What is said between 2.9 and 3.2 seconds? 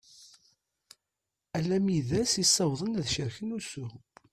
ad